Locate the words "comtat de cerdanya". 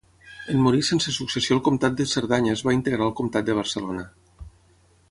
1.67-2.57